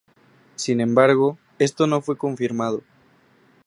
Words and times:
Sin 0.55 0.81
embargo, 0.81 1.37
esto 1.59 1.85
no 1.85 2.01
fue 2.01 2.17
confirmado. 2.17 2.81